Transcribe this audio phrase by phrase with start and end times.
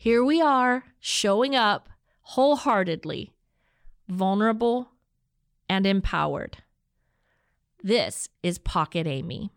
[0.00, 1.88] Here we are showing up
[2.20, 3.32] wholeheartedly,
[4.08, 4.92] vulnerable,
[5.68, 6.58] and empowered.
[7.82, 9.50] This is Pocket Amy.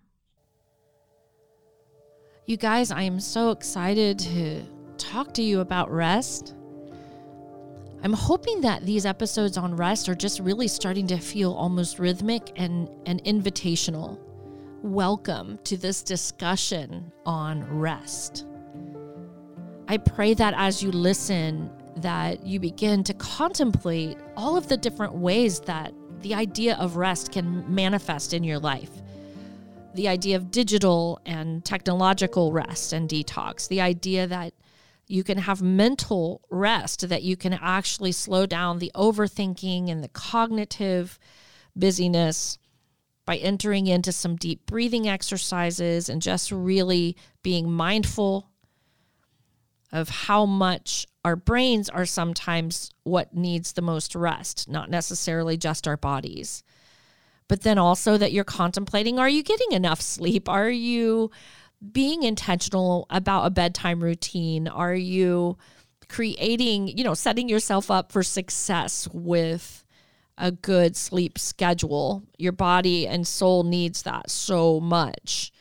[2.48, 4.64] You guys, I am so excited to
[4.98, 6.56] talk to you about rest.
[8.02, 12.52] I'm hoping that these episodes on rest are just really starting to feel almost rhythmic
[12.56, 14.18] and, and invitational.
[14.82, 18.48] Welcome to this discussion on rest.
[19.92, 25.16] I pray that as you listen, that you begin to contemplate all of the different
[25.16, 28.90] ways that the idea of rest can manifest in your life.
[29.96, 34.54] The idea of digital and technological rest and detox, the idea that
[35.08, 40.08] you can have mental rest, that you can actually slow down the overthinking and the
[40.08, 41.20] cognitive
[41.76, 42.58] busyness
[43.26, 48.51] by entering into some deep breathing exercises and just really being mindful
[49.92, 55.88] of how much our brains are sometimes what needs the most rest, not necessarily just
[55.88, 56.64] our bodies.
[57.48, 60.48] But then also that you're contemplating are you getting enough sleep?
[60.48, 61.32] Are you
[61.92, 64.68] being intentional about a bedtime routine?
[64.68, 65.58] Are you
[66.08, 69.84] creating, you know, setting yourself up for success with
[70.38, 72.24] a good sleep schedule?
[72.38, 75.52] Your body and soul needs that so much.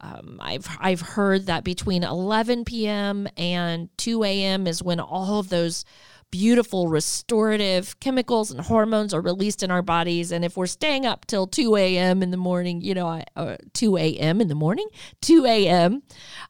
[0.00, 3.28] Um, I've I've heard that between 11 p.m.
[3.36, 4.66] and 2 a.m.
[4.66, 5.84] is when all of those
[6.30, 10.32] beautiful restorative chemicals and hormones are released in our bodies.
[10.32, 12.22] And if we're staying up till 2 a.m.
[12.22, 14.40] in the morning, you know, uh, 2 a.m.
[14.40, 14.88] in the morning,
[15.22, 16.02] 2 a.m.,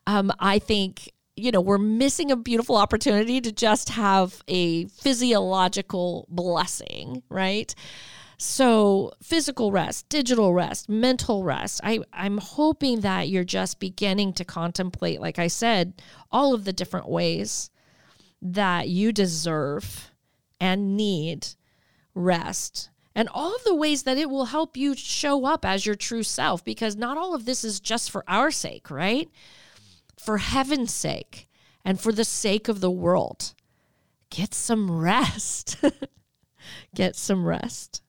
[0.06, 6.26] um, I think, you know, we're missing a beautiful opportunity to just have a physiological
[6.30, 7.74] blessing, right?
[8.38, 11.80] So, physical rest, digital rest, mental rest.
[11.82, 15.94] I, I'm hoping that you're just beginning to contemplate, like I said,
[16.30, 17.70] all of the different ways
[18.42, 20.10] that you deserve
[20.60, 21.48] and need
[22.14, 25.94] rest and all of the ways that it will help you show up as your
[25.94, 29.30] true self because not all of this is just for our sake, right?
[30.18, 31.48] For heaven's sake
[31.82, 33.54] and for the sake of the world.
[34.28, 35.82] Get some rest.
[36.94, 38.02] Get some rest.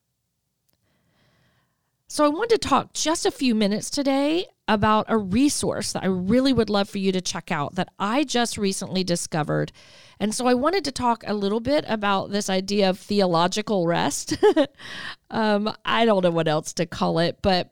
[2.10, 6.08] So, I wanted to talk just a few minutes today about a resource that I
[6.08, 9.74] really would love for you to check out that I just recently discovered.
[10.18, 14.38] And so, I wanted to talk a little bit about this idea of theological rest.
[15.32, 17.72] um, I don't know what else to call it, but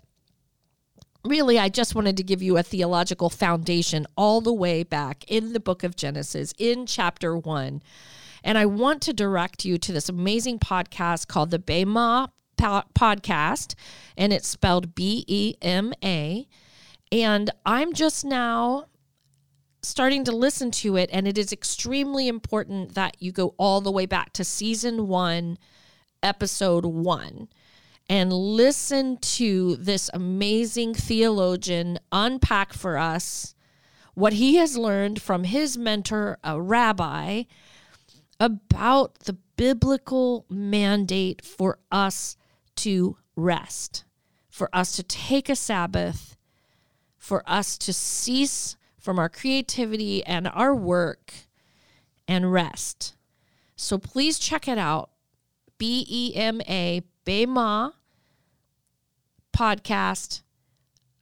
[1.24, 5.54] really, I just wanted to give you a theological foundation all the way back in
[5.54, 7.82] the book of Genesis, in chapter one.
[8.44, 13.76] And I want to direct you to this amazing podcast called the Bema podcast,
[14.18, 16.48] and it's spelled B E M A.
[17.12, 18.86] And I'm just now
[19.82, 23.92] starting to listen to it, and it is extremely important that you go all the
[23.92, 25.58] way back to season one,
[26.24, 27.48] episode one,
[28.10, 33.56] and listen to this amazing theologian unpack for us
[34.16, 37.44] what he has learned from his mentor, a rabbi,
[38.40, 42.38] about the biblical mandate for us
[42.78, 44.06] to rest,
[44.50, 46.38] for us to take a Sabbath,
[47.18, 51.34] for us to cease from our creativity and our work
[52.28, 53.16] and rest.
[53.76, 55.10] So please check it out.
[55.78, 57.94] B E M A, Bema
[59.56, 60.42] podcast.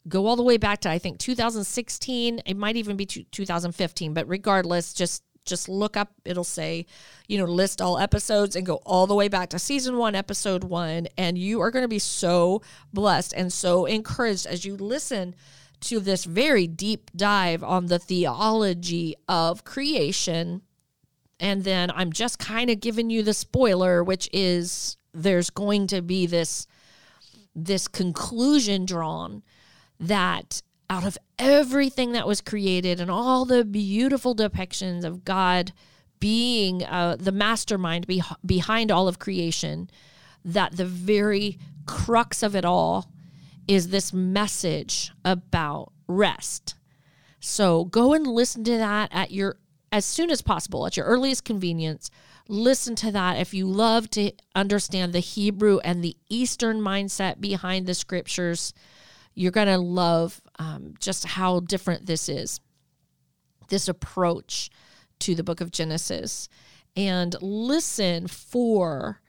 [0.08, 2.42] Go all the way back to, I think, 2016.
[2.46, 6.86] It might even be 2015, but regardless, just just look up it'll say
[7.28, 10.64] you know list all episodes and go all the way back to season 1 episode
[10.64, 12.62] 1 and you are going to be so
[12.94, 15.36] blessed and so encouraged as you listen
[15.84, 20.62] to this very deep dive on the theology of creation.
[21.40, 26.02] And then I'm just kind of giving you the spoiler which is there's going to
[26.02, 26.68] be this
[27.56, 29.44] this conclusion drawn
[30.00, 30.62] that
[30.94, 35.74] out of everything that was created and all the beautiful depictions of God
[36.20, 39.90] being uh, the mastermind be- behind all of creation,
[40.46, 41.58] that the very
[41.88, 43.10] crux of it all
[43.68, 46.76] is this message about rest.
[47.40, 49.58] So go and listen to that at your
[49.92, 52.12] as soon as possible, at your earliest convenience.
[52.48, 57.86] Listen to that if you love to understand the Hebrew and the Eastern mindset behind
[57.88, 58.74] the scriptures
[59.36, 62.60] you're going to love um, just how different this is,
[63.70, 64.70] this approach
[65.20, 66.50] to the book of Genesis.
[66.96, 69.22] And listen for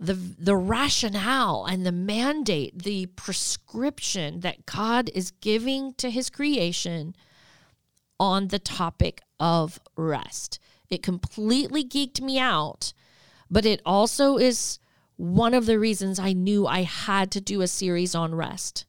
[0.00, 7.14] the, the rationale and the mandate, the prescription that God is giving to his creation
[8.18, 10.58] on the topic of rest.
[10.90, 12.92] It completely geeked me out,
[13.50, 14.80] but it also is
[15.16, 18.86] one of the reasons I knew I had to do a series on rest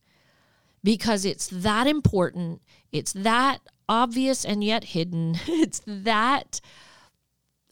[0.84, 2.62] because it's that important.
[2.92, 5.38] It's that obvious and yet hidden.
[5.48, 6.60] It's that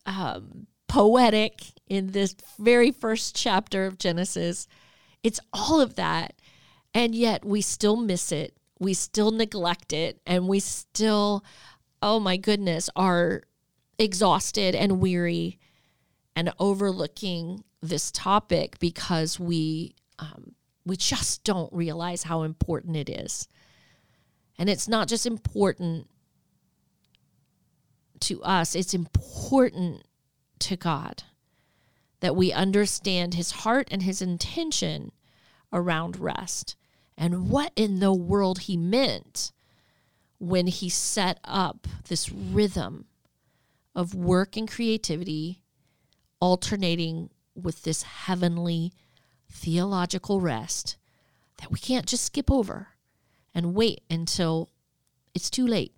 [0.06, 4.68] um, poetic in this very first chapter of Genesis.
[5.24, 6.36] It's all of that.
[6.94, 8.56] And yet we still miss it.
[8.80, 10.20] We still neglect it.
[10.26, 11.44] And we still,
[12.02, 13.44] oh my goodness, are
[13.98, 15.60] exhausted and weary
[16.36, 20.54] and overlooking this topic because we um,
[20.86, 23.48] we just don't realize how important it is.
[24.58, 26.08] And it's not just important
[28.22, 30.04] to us, it's important
[30.60, 31.24] to God
[32.20, 35.12] that we understand his heart and his intention
[35.74, 36.76] around rest
[37.18, 39.52] and what in the world he meant
[40.40, 43.06] when he set up this rhythm
[43.96, 45.62] of work and creativity
[46.40, 48.92] alternating with this heavenly
[49.52, 50.98] theological rest
[51.60, 52.88] that we can't just skip over
[53.54, 54.70] and wait until
[55.36, 55.94] it's too late.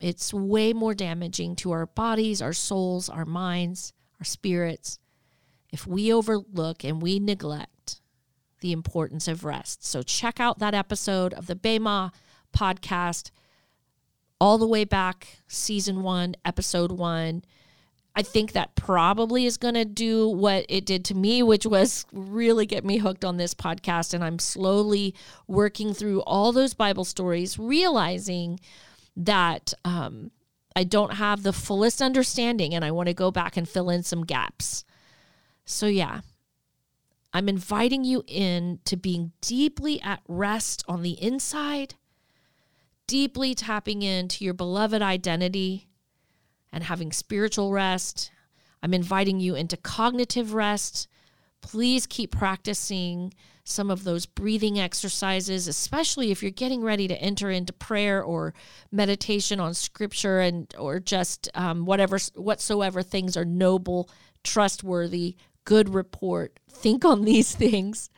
[0.00, 4.98] It's way more damaging to our bodies, our souls, our minds, our spirits
[5.70, 8.00] if we overlook and we neglect
[8.60, 9.84] the importance of rest.
[9.84, 12.12] So check out that episode of the Bema
[12.56, 13.30] podcast
[14.40, 17.44] all the way back, season one, episode one.
[18.14, 22.04] I think that probably is going to do what it did to me, which was
[22.12, 24.12] really get me hooked on this podcast.
[24.12, 25.14] And I'm slowly
[25.46, 28.60] working through all those Bible stories, realizing
[29.16, 30.30] that um,
[30.76, 34.02] I don't have the fullest understanding and I want to go back and fill in
[34.02, 34.84] some gaps.
[35.64, 36.20] So, yeah,
[37.32, 41.94] I'm inviting you in to being deeply at rest on the inside,
[43.06, 45.88] deeply tapping into your beloved identity
[46.72, 48.30] and having spiritual rest.
[48.82, 51.08] I'm inviting you into cognitive rest.
[51.60, 53.32] Please keep practicing
[53.64, 58.54] some of those breathing exercises, especially if you're getting ready to enter into prayer or
[58.90, 64.10] meditation on scripture and or just um, whatever whatsoever things are noble,
[64.42, 66.58] trustworthy, good report.
[66.68, 68.10] Think on these things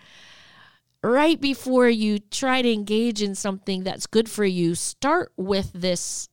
[1.02, 4.74] right before you try to engage in something that's good for you.
[4.74, 6.28] Start with this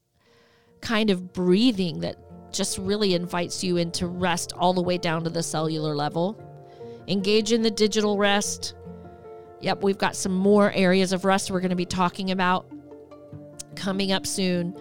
[0.82, 2.16] kind of breathing that
[2.52, 6.38] just really invites you into rest all the way down to the cellular level.
[7.08, 8.74] Engage in the digital rest.
[9.60, 12.66] Yep, we've got some more areas of rest we're going to be talking about
[13.74, 14.76] coming up soon,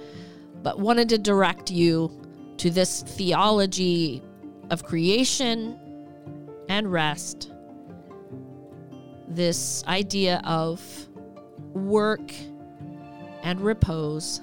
[0.62, 2.12] but wanted to direct you
[2.58, 4.22] to this theology
[4.70, 5.80] of creation
[6.68, 7.52] and rest.
[9.28, 10.82] This idea of
[11.74, 12.34] work
[13.44, 14.42] and repose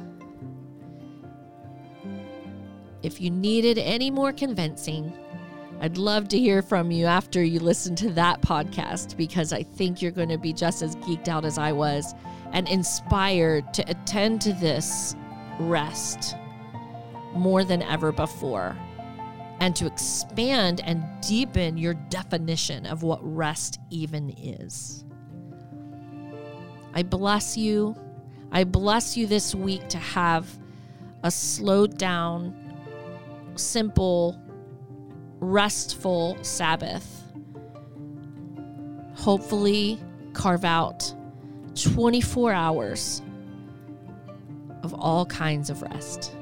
[3.02, 5.12] if you needed any more convincing,
[5.80, 10.02] I'd love to hear from you after you listen to that podcast because I think
[10.02, 12.14] you're going to be just as geeked out as I was
[12.52, 15.14] and inspired to attend to this
[15.60, 16.34] rest
[17.34, 18.76] more than ever before
[19.60, 25.04] and to expand and deepen your definition of what rest even is.
[26.94, 27.96] I bless you.
[28.50, 30.58] I bless you this week to have
[31.22, 32.67] a slowed down,
[33.58, 34.40] simple,
[35.40, 37.24] restful Sabbath.
[39.14, 39.98] Hopefully,
[40.32, 41.12] carve out
[41.74, 43.22] 24 hours
[44.82, 46.37] of all kinds of rest.